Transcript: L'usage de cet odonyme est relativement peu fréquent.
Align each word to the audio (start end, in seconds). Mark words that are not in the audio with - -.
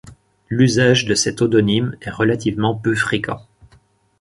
L'usage 0.49 1.05
de 1.05 1.13
cet 1.13 1.43
odonyme 1.43 1.95
est 2.01 2.09
relativement 2.09 2.73
peu 2.73 2.95
fréquent. 2.95 3.45